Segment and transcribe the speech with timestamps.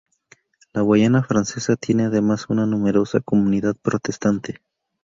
[0.73, 4.59] La Guayana Francesa tiene además una numerosa comunidad protestante.